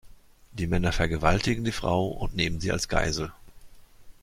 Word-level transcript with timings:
Die 0.53 0.65
Männer 0.65 0.91
vergewaltigen 0.93 1.63
die 1.63 1.71
Frau 1.71 2.07
und 2.07 2.35
nehmen 2.35 2.59
sie 2.59 2.71
als 2.71 2.87
Geisel. 2.87 3.31